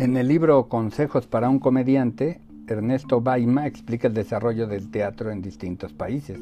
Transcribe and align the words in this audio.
En 0.00 0.16
el 0.16 0.28
libro 0.28 0.66
Consejos 0.66 1.26
para 1.26 1.50
un 1.50 1.58
comediante, 1.58 2.40
Ernesto 2.66 3.20
Baima 3.20 3.66
explica 3.66 4.08
el 4.08 4.14
desarrollo 4.14 4.66
del 4.66 4.90
teatro 4.90 5.30
en 5.30 5.42
distintos 5.42 5.92
países. 5.92 6.40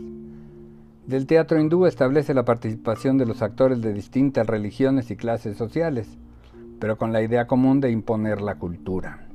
Del 1.09 1.27
teatro 1.27 1.61
hindú 1.61 1.85
establece 1.85 2.35
la 2.35 2.45
participación 2.45 3.19
de 3.19 3.27
los 3.27 3.43
actores 3.43 3.83
de 3.83 3.93
distintas 3.93 4.47
religiones 4.47 5.11
y 5.11 5.17
clases 5.17 5.57
sociales, 5.57 6.07
pero 6.79 6.99
con 6.99 7.13
la 7.13 7.21
idea 7.21 7.49
común 7.49 7.81
de 7.81 7.91
imponer 7.91 8.41
la 8.41 8.61
cultura. 8.61 9.27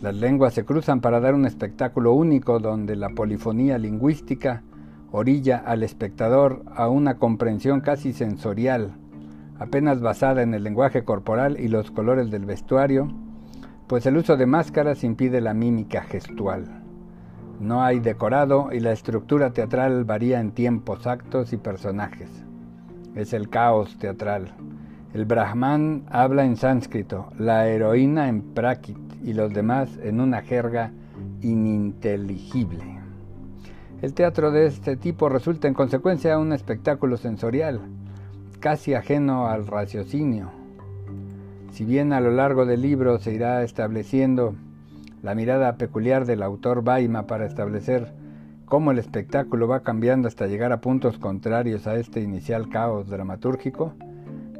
Las 0.00 0.14
lenguas 0.14 0.54
se 0.54 0.64
cruzan 0.64 1.02
para 1.02 1.20
dar 1.20 1.34
un 1.34 1.44
espectáculo 1.44 2.14
único 2.14 2.58
donde 2.58 2.96
la 2.96 3.10
polifonía 3.10 3.76
lingüística 3.76 4.62
orilla 5.10 5.58
al 5.58 5.82
espectador 5.82 6.62
a 6.74 6.88
una 6.88 7.18
comprensión 7.18 7.82
casi 7.82 8.14
sensorial, 8.14 8.94
apenas 9.58 10.00
basada 10.00 10.40
en 10.40 10.54
el 10.54 10.64
lenguaje 10.64 11.04
corporal 11.04 11.60
y 11.60 11.68
los 11.68 11.90
colores 11.90 12.30
del 12.30 12.46
vestuario, 12.46 13.12
pues 13.92 14.06
el 14.06 14.16
uso 14.16 14.38
de 14.38 14.46
máscaras 14.46 15.04
impide 15.04 15.42
la 15.42 15.52
mímica 15.52 16.00
gestual. 16.00 16.64
No 17.60 17.84
hay 17.84 18.00
decorado 18.00 18.70
y 18.72 18.80
la 18.80 18.90
estructura 18.90 19.50
teatral 19.50 20.06
varía 20.06 20.40
en 20.40 20.52
tiempos, 20.52 21.06
actos 21.06 21.52
y 21.52 21.58
personajes. 21.58 22.30
Es 23.14 23.34
el 23.34 23.50
caos 23.50 23.98
teatral. 23.98 24.54
El 25.12 25.26
Brahman 25.26 26.04
habla 26.08 26.46
en 26.46 26.56
sánscrito, 26.56 27.34
la 27.38 27.68
heroína 27.68 28.30
en 28.30 28.40
prakrit 28.54 28.96
y 29.22 29.34
los 29.34 29.52
demás 29.52 29.90
en 30.02 30.22
una 30.22 30.40
jerga 30.40 30.90
ininteligible. 31.42 32.98
El 34.00 34.14
teatro 34.14 34.52
de 34.52 34.68
este 34.68 34.96
tipo 34.96 35.28
resulta 35.28 35.68
en 35.68 35.74
consecuencia 35.74 36.38
un 36.38 36.54
espectáculo 36.54 37.18
sensorial, 37.18 37.82
casi 38.58 38.94
ajeno 38.94 39.48
al 39.48 39.66
raciocinio. 39.66 40.61
Si 41.72 41.86
bien 41.86 42.12
a 42.12 42.20
lo 42.20 42.30
largo 42.30 42.66
del 42.66 42.82
libro 42.82 43.18
se 43.18 43.32
irá 43.32 43.62
estableciendo 43.62 44.54
la 45.22 45.34
mirada 45.34 45.76
peculiar 45.76 46.26
del 46.26 46.42
autor 46.42 46.84
Baima 46.84 47.26
para 47.26 47.46
establecer 47.46 48.12
cómo 48.66 48.90
el 48.90 48.98
espectáculo 48.98 49.66
va 49.68 49.80
cambiando 49.80 50.28
hasta 50.28 50.46
llegar 50.46 50.70
a 50.72 50.82
puntos 50.82 51.16
contrarios 51.16 51.86
a 51.86 51.96
este 51.96 52.20
inicial 52.20 52.68
caos 52.68 53.08
dramatúrgico, 53.08 53.94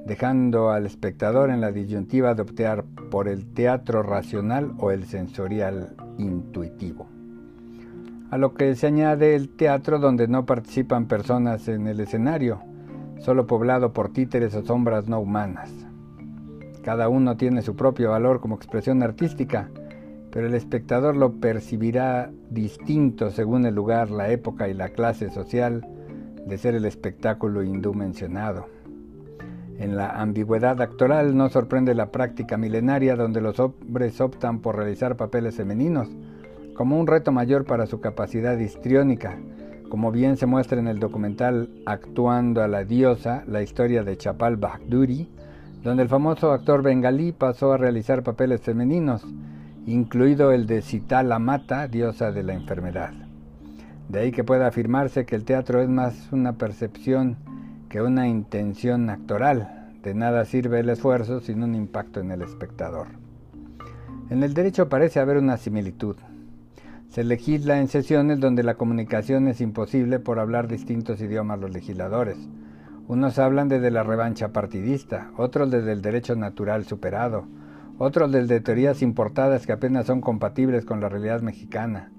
dejando 0.07 0.71
al 0.71 0.87
espectador 0.87 1.51
en 1.51 1.61
la 1.61 1.71
disyuntiva 1.71 2.35
de 2.35 2.43
optar 2.43 2.83
por 3.11 3.29
el 3.29 3.45
teatro 3.53 4.03
racional 4.03 4.73
o 4.79 4.91
el 4.91 5.05
sensorial 5.05 5.95
intuitivo. 6.17 7.09
A 8.31 8.39
lo 8.39 8.55
que 8.55 8.75
se 8.75 8.87
añade 8.87 9.35
el 9.35 9.51
teatro 9.51 9.99
donde 9.99 10.29
no 10.29 10.47
participan 10.47 11.09
personas 11.09 11.69
en 11.69 11.87
el 11.89 12.01
escenario, 12.01 12.63
solo 13.19 13.47
poblado 13.47 13.93
por 13.93 14.15
títeres 14.15 14.55
o 14.55 14.65
sombras 14.65 15.09
no 15.09 15.21
humanas. 15.21 15.92
Cada 16.83 17.09
uno 17.09 17.37
tiene 17.37 17.63
su 17.63 17.77
propio 17.77 18.11
valor 18.11 18.41
como 18.41 18.57
expresión 18.57 19.03
artística, 19.03 19.69
pero 20.31 20.47
el 20.47 20.55
espectador 20.55 21.17
lo 21.17 21.35
percibirá 21.35 22.31
distinto 22.51 23.31
según 23.31 23.67
el 23.67 23.75
lugar, 23.75 24.11
la 24.11 24.31
época 24.31 24.69
y 24.69 24.75
la 24.75 24.89
clase 24.89 25.31
social 25.31 25.87
de 26.47 26.59
ser 26.59 26.75
el 26.75 26.85
espectáculo 26.85 27.63
hindú 27.63 27.95
mencionado. 27.95 28.67
En 29.79 29.97
la 29.97 30.21
ambigüedad 30.21 30.81
actoral 30.81 31.37
no 31.37 31.49
sorprende 31.49 31.95
la 31.95 32.11
práctica 32.11 32.57
milenaria 32.57 33.17
donde 33.17 33.41
los 33.41 33.59
hombres 33.61 34.21
optan 34.21 34.61
por 34.61 34.77
realizar 34.77 35.17
papeles 35.17 35.57
femeninos 35.57 36.09
como 36.75 36.99
un 36.99 37.07
reto 37.07 37.33
mayor 37.33 37.65
para 37.65 37.87
su 37.87 38.01
capacidad 38.01 38.59
histriónica, 38.59 39.39
como 39.89 40.11
bien 40.11 40.37
se 40.37 40.47
muestra 40.47 40.79
en 40.79 40.89
el 40.89 40.99
documental 40.99 41.69
Actuando 41.85 42.63
a 42.63 42.69
la 42.69 42.85
diosa, 42.85 43.45
la 43.47 43.63
historia 43.63 44.03
de 44.03 44.17
Chapal 44.17 44.57
Bahduri, 44.57 45.29
donde 45.83 46.05
el 46.05 46.09
famoso 46.09 46.53
actor 46.53 46.83
bengalí 46.83 47.33
pasó 47.33 47.73
a 47.73 47.77
realizar 47.77 48.23
papeles 48.23 48.61
femeninos, 48.61 49.27
incluido 49.87 50.53
el 50.53 50.67
de 50.67 50.83
Sitala 50.83 51.39
Mata, 51.39 51.89
diosa 51.89 52.31
de 52.31 52.43
la 52.45 52.55
enfermedad. 52.55 53.13
De 54.09 54.21
ahí 54.21 54.33
que 54.33 54.45
pueda 54.45 54.67
afirmarse 54.67 55.25
que 55.25 55.35
el 55.35 55.45
teatro 55.45 55.83
es 55.83 55.89
más 55.89 56.31
una 56.33 56.53
percepción 56.55 57.37
que 57.89 58.01
una 58.01 58.29
intención 58.29 59.11
actoral. 59.11 59.91
De 60.03 60.15
nada 60.15 60.45
sirve 60.45 60.81
el 60.81 60.89
esfuerzo 60.89 61.41
sin 61.41 61.63
un 61.63 61.75
impacto 61.75 62.21
en 62.21 62.31
el 62.31 62.43
espectador. 62.43 63.09
En 64.31 64.43
el 64.43 64.55
derecho 64.55 64.89
parece 64.89 65.21
haber 65.21 65.37
una 65.37 65.57
similitud. 65.57 66.17
Se 67.09 67.25
legisla 67.25 67.79
en 67.79 67.89
sesiones 67.89 68.41
donde 68.41 68.63
la 68.63 68.75
comunicación 68.75 69.49
es 69.49 69.61
imposible 69.61 70.19
por 70.19 70.39
hablar 70.39 70.69
distintos 70.69 71.21
idiomas 71.21 71.59
los 71.61 71.71
legisladores. 71.71 72.39
Unos 73.09 73.39
hablan 73.39 73.69
desde 73.69 73.91
la 73.91 74.03
revancha 74.03 74.53
partidista, 74.53 75.31
otros 75.37 75.71
desde 75.71 75.93
el 75.93 76.03
derecho 76.03 76.37
natural 76.37 76.85
superado, 76.85 77.47
otros 77.99 78.31
desde 78.33 78.61
teorías 78.61 79.03
importadas 79.03 79.67
que 79.67 79.73
apenas 79.73 80.07
son 80.07 80.21
compatibles 80.21 80.85
con 80.85 81.01
la 81.01 81.09
realidad 81.09 81.43
mexicana, 81.43 82.11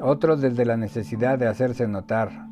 otros 0.00 0.40
desde 0.40 0.64
la 0.64 0.76
necesidad 0.76 1.38
de 1.38 1.48
hacerse 1.48 1.88
notar, 1.88 2.46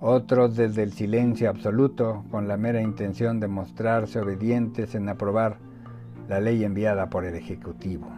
otros 0.00 0.56
desde 0.56 0.82
el 0.82 0.92
silencio 0.92 1.50
absoluto 1.50 2.24
con 2.30 2.48
la 2.48 2.56
mera 2.56 2.80
intención 2.80 3.40
de 3.40 3.48
mostrarse 3.48 4.20
obedientes 4.20 4.94
en 4.94 5.08
aprobar 5.08 5.58
la 6.28 6.40
ley 6.40 6.64
enviada 6.64 7.10
por 7.10 7.24
el 7.24 7.34
Ejecutivo. 7.34 8.08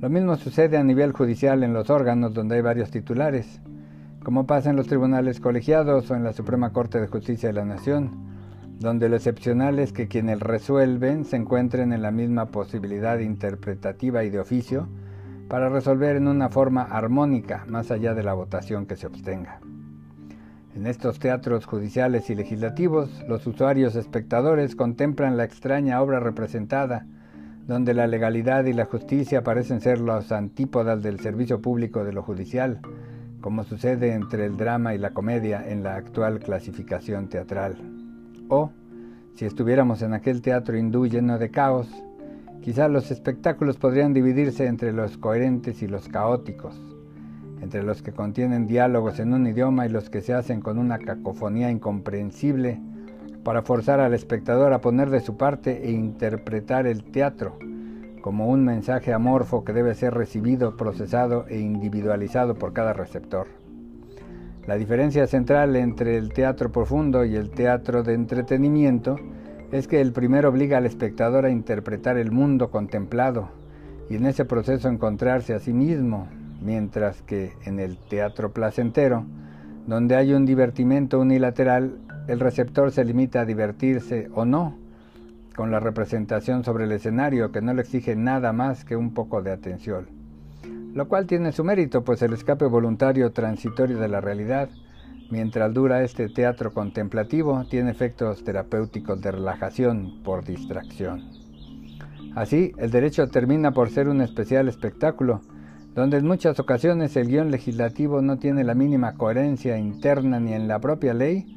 Lo 0.00 0.08
mismo 0.10 0.36
sucede 0.36 0.76
a 0.76 0.84
nivel 0.84 1.12
judicial 1.12 1.64
en 1.64 1.72
los 1.72 1.90
órganos 1.90 2.34
donde 2.34 2.56
hay 2.56 2.60
varios 2.60 2.90
titulares, 2.90 3.60
como 4.28 4.46
pasa 4.46 4.68
en 4.68 4.76
los 4.76 4.88
tribunales 4.88 5.40
colegiados 5.40 6.10
o 6.10 6.14
en 6.14 6.22
la 6.22 6.34
Suprema 6.34 6.70
Corte 6.74 7.00
de 7.00 7.06
Justicia 7.06 7.48
de 7.48 7.54
la 7.54 7.64
Nación, 7.64 8.10
donde 8.78 9.08
lo 9.08 9.16
excepcional 9.16 9.78
es 9.78 9.94
que 9.94 10.06
quienes 10.06 10.40
resuelven 10.40 11.24
se 11.24 11.36
encuentren 11.36 11.94
en 11.94 12.02
la 12.02 12.10
misma 12.10 12.44
posibilidad 12.44 13.20
interpretativa 13.20 14.24
y 14.24 14.28
de 14.28 14.38
oficio 14.38 14.86
para 15.48 15.70
resolver 15.70 16.14
en 16.16 16.28
una 16.28 16.50
forma 16.50 16.82
armónica 16.82 17.64
más 17.68 17.90
allá 17.90 18.12
de 18.12 18.22
la 18.22 18.34
votación 18.34 18.84
que 18.84 18.96
se 18.96 19.06
obtenga. 19.06 19.60
En 20.76 20.86
estos 20.86 21.18
teatros 21.18 21.64
judiciales 21.64 22.28
y 22.28 22.34
legislativos, 22.34 23.24
los 23.26 23.46
usuarios 23.46 23.96
espectadores 23.96 24.76
contemplan 24.76 25.38
la 25.38 25.44
extraña 25.44 26.02
obra 26.02 26.20
representada, 26.20 27.06
donde 27.66 27.94
la 27.94 28.06
legalidad 28.06 28.66
y 28.66 28.74
la 28.74 28.84
justicia 28.84 29.42
parecen 29.42 29.80
ser 29.80 30.00
los 30.00 30.32
antípodas 30.32 31.02
del 31.02 31.18
servicio 31.18 31.62
público 31.62 32.04
de 32.04 32.12
lo 32.12 32.22
judicial, 32.22 32.82
como 33.40 33.64
sucede 33.64 34.12
entre 34.12 34.46
el 34.46 34.56
drama 34.56 34.94
y 34.94 34.98
la 34.98 35.10
comedia 35.10 35.64
en 35.68 35.82
la 35.82 35.96
actual 35.96 36.40
clasificación 36.40 37.28
teatral. 37.28 37.76
O, 38.48 38.70
si 39.34 39.44
estuviéramos 39.44 40.02
en 40.02 40.14
aquel 40.14 40.42
teatro 40.42 40.76
hindú 40.76 41.06
lleno 41.06 41.38
de 41.38 41.50
caos, 41.50 41.88
quizás 42.62 42.90
los 42.90 43.10
espectáculos 43.10 43.76
podrían 43.76 44.12
dividirse 44.12 44.66
entre 44.66 44.92
los 44.92 45.16
coherentes 45.18 45.82
y 45.82 45.86
los 45.86 46.08
caóticos, 46.08 46.80
entre 47.60 47.82
los 47.82 48.02
que 48.02 48.12
contienen 48.12 48.66
diálogos 48.66 49.20
en 49.20 49.32
un 49.32 49.46
idioma 49.46 49.86
y 49.86 49.90
los 49.90 50.10
que 50.10 50.20
se 50.20 50.34
hacen 50.34 50.60
con 50.60 50.78
una 50.78 50.98
cacofonía 50.98 51.70
incomprensible 51.70 52.80
para 53.44 53.62
forzar 53.62 54.00
al 54.00 54.14
espectador 54.14 54.72
a 54.72 54.80
poner 54.80 55.10
de 55.10 55.20
su 55.20 55.36
parte 55.36 55.86
e 55.86 55.92
interpretar 55.92 56.86
el 56.86 57.04
teatro 57.04 57.58
como 58.20 58.48
un 58.48 58.64
mensaje 58.64 59.12
amorfo 59.12 59.64
que 59.64 59.72
debe 59.72 59.94
ser 59.94 60.14
recibido, 60.14 60.76
procesado 60.76 61.46
e 61.48 61.58
individualizado 61.58 62.54
por 62.54 62.72
cada 62.72 62.92
receptor. 62.92 63.46
La 64.66 64.76
diferencia 64.76 65.26
central 65.26 65.76
entre 65.76 66.16
el 66.16 66.32
teatro 66.32 66.70
profundo 66.70 67.24
y 67.24 67.36
el 67.36 67.50
teatro 67.50 68.02
de 68.02 68.14
entretenimiento 68.14 69.16
es 69.72 69.88
que 69.88 70.00
el 70.00 70.12
primero 70.12 70.50
obliga 70.50 70.78
al 70.78 70.86
espectador 70.86 71.44
a 71.46 71.50
interpretar 71.50 72.18
el 72.18 72.30
mundo 72.30 72.70
contemplado 72.70 73.48
y 74.10 74.16
en 74.16 74.26
ese 74.26 74.44
proceso 74.44 74.88
encontrarse 74.88 75.54
a 75.54 75.58
sí 75.58 75.72
mismo, 75.72 76.28
mientras 76.62 77.22
que 77.22 77.52
en 77.64 77.78
el 77.78 77.96
teatro 77.96 78.52
placentero, 78.52 79.24
donde 79.86 80.16
hay 80.16 80.34
un 80.34 80.44
divertimento 80.44 81.18
unilateral, 81.20 81.98
el 82.26 82.40
receptor 82.40 82.90
se 82.90 83.04
limita 83.04 83.40
a 83.40 83.44
divertirse 83.46 84.28
o 84.34 84.44
no 84.44 84.87
con 85.58 85.70
la 85.70 85.80
representación 85.80 86.64
sobre 86.64 86.84
el 86.84 86.92
escenario 86.92 87.52
que 87.52 87.60
no 87.60 87.74
le 87.74 87.82
exige 87.82 88.16
nada 88.16 88.54
más 88.54 88.86
que 88.86 88.96
un 88.96 89.12
poco 89.12 89.42
de 89.42 89.50
atención 89.50 90.06
lo 90.94 91.06
cual 91.06 91.26
tiene 91.26 91.52
su 91.52 91.64
mérito, 91.64 92.02
pues 92.02 92.22
el 92.22 92.32
escape 92.32 92.64
voluntario 92.64 93.30
transitorio 93.30 93.98
de 93.98 94.08
la 94.08 94.20
realidad, 94.20 94.68
mientras 95.30 95.72
dura 95.72 96.02
este 96.02 96.28
teatro 96.28 96.72
contemplativo, 96.72 97.64
tiene 97.70 97.92
efectos 97.92 98.42
terapéuticos 98.42 99.20
de 99.20 99.30
relajación 99.30 100.22
por 100.24 100.44
distracción. 100.44 101.30
Así, 102.34 102.72
el 102.78 102.90
derecho 102.90 103.28
termina 103.28 103.70
por 103.70 103.90
ser 103.90 104.08
un 104.08 104.20
especial 104.22 104.68
espectáculo, 104.68 105.42
donde 105.94 106.16
en 106.16 106.26
muchas 106.26 106.58
ocasiones 106.58 107.16
el 107.16 107.28
guion 107.28 107.50
legislativo 107.50 108.20
no 108.22 108.38
tiene 108.38 108.64
la 108.64 108.74
mínima 108.74 109.14
coherencia 109.14 109.78
interna 109.78 110.40
ni 110.40 110.52
en 110.52 110.66
la 110.66 110.80
propia 110.80 111.14
ley, 111.14 111.56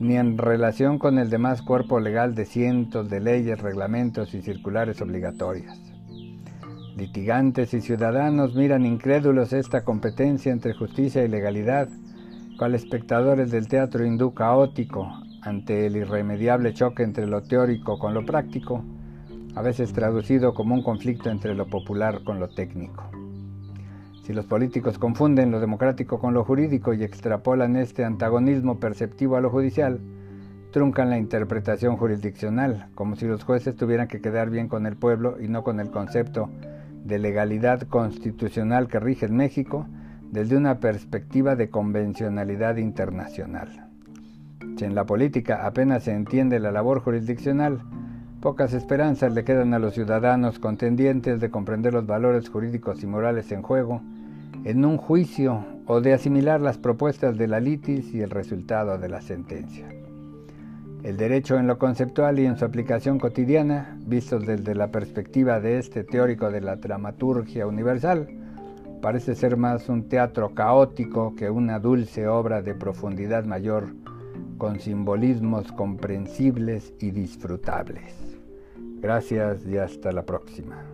ni 0.00 0.16
en 0.16 0.38
relación 0.38 0.98
con 0.98 1.18
el 1.18 1.28
demás 1.28 1.60
cuerpo 1.60 2.00
legal 2.00 2.34
de 2.34 2.46
cientos 2.46 3.10
de 3.10 3.20
leyes, 3.20 3.60
reglamentos 3.60 4.32
y 4.34 4.40
circulares 4.40 5.00
obligatorias. 5.02 5.78
Litigantes 6.96 7.74
y 7.74 7.82
ciudadanos 7.82 8.54
miran 8.54 8.86
incrédulos 8.86 9.52
esta 9.52 9.84
competencia 9.84 10.52
entre 10.52 10.72
justicia 10.72 11.22
y 11.22 11.28
legalidad, 11.28 11.88
cual 12.58 12.74
espectadores 12.74 13.50
del 13.50 13.68
teatro 13.68 14.04
hindú 14.04 14.32
caótico, 14.32 15.06
ante 15.42 15.86
el 15.86 15.96
irremediable 15.96 16.72
choque 16.72 17.02
entre 17.02 17.26
lo 17.26 17.42
teórico 17.42 17.98
con 17.98 18.14
lo 18.14 18.24
práctico, 18.24 18.82
a 19.54 19.60
veces 19.60 19.92
traducido 19.92 20.54
como 20.54 20.74
un 20.74 20.82
conflicto 20.82 21.28
entre 21.28 21.54
lo 21.54 21.66
popular 21.66 22.24
con 22.24 22.40
lo 22.40 22.48
técnico. 22.48 23.19
Si 24.30 24.36
los 24.36 24.46
políticos 24.46 24.96
confunden 24.96 25.50
lo 25.50 25.58
democrático 25.58 26.20
con 26.20 26.34
lo 26.34 26.44
jurídico 26.44 26.94
y 26.94 27.02
extrapolan 27.02 27.74
este 27.74 28.04
antagonismo 28.04 28.78
perceptivo 28.78 29.34
a 29.34 29.40
lo 29.40 29.50
judicial, 29.50 29.98
truncan 30.70 31.10
la 31.10 31.18
interpretación 31.18 31.96
jurisdiccional, 31.96 32.86
como 32.94 33.16
si 33.16 33.26
los 33.26 33.42
jueces 33.42 33.74
tuvieran 33.74 34.06
que 34.06 34.20
quedar 34.20 34.48
bien 34.48 34.68
con 34.68 34.86
el 34.86 34.94
pueblo 34.94 35.38
y 35.40 35.48
no 35.48 35.64
con 35.64 35.80
el 35.80 35.90
concepto 35.90 36.48
de 37.04 37.18
legalidad 37.18 37.88
constitucional 37.88 38.86
que 38.86 39.00
rige 39.00 39.26
en 39.26 39.34
México 39.34 39.88
desde 40.30 40.56
una 40.56 40.78
perspectiva 40.78 41.56
de 41.56 41.68
convencionalidad 41.68 42.76
internacional. 42.76 43.88
Si 44.76 44.84
en 44.84 44.94
la 44.94 45.06
política 45.06 45.66
apenas 45.66 46.04
se 46.04 46.12
entiende 46.12 46.60
la 46.60 46.70
labor 46.70 47.00
jurisdiccional, 47.00 47.82
pocas 48.40 48.74
esperanzas 48.74 49.34
le 49.34 49.42
quedan 49.42 49.74
a 49.74 49.80
los 49.80 49.94
ciudadanos 49.94 50.60
contendientes 50.60 51.40
de 51.40 51.50
comprender 51.50 51.94
los 51.94 52.06
valores 52.06 52.48
jurídicos 52.48 53.02
y 53.02 53.08
morales 53.08 53.50
en 53.50 53.62
juego 53.62 54.02
en 54.64 54.84
un 54.84 54.96
juicio 54.96 55.64
o 55.86 56.00
de 56.00 56.12
asimilar 56.12 56.60
las 56.60 56.78
propuestas 56.78 57.36
de 57.38 57.48
la 57.48 57.60
litis 57.60 58.12
y 58.14 58.20
el 58.20 58.30
resultado 58.30 58.98
de 58.98 59.08
la 59.08 59.20
sentencia. 59.22 59.88
El 61.02 61.16
derecho 61.16 61.56
en 61.58 61.66
lo 61.66 61.78
conceptual 61.78 62.38
y 62.38 62.44
en 62.44 62.58
su 62.58 62.64
aplicación 62.66 63.18
cotidiana, 63.18 63.98
vistos 64.04 64.46
desde 64.46 64.74
la 64.74 64.90
perspectiva 64.90 65.58
de 65.58 65.78
este 65.78 66.04
teórico 66.04 66.50
de 66.50 66.60
la 66.60 66.76
dramaturgia 66.76 67.66
universal, 67.66 68.28
parece 69.00 69.34
ser 69.34 69.56
más 69.56 69.88
un 69.88 70.08
teatro 70.08 70.54
caótico 70.54 71.34
que 71.34 71.48
una 71.48 71.78
dulce 71.78 72.28
obra 72.28 72.60
de 72.60 72.74
profundidad 72.74 73.44
mayor, 73.44 73.94
con 74.58 74.78
simbolismos 74.78 75.72
comprensibles 75.72 76.92
y 77.00 77.12
disfrutables. 77.12 78.12
Gracias 79.00 79.64
y 79.66 79.78
hasta 79.78 80.12
la 80.12 80.26
próxima. 80.26 80.84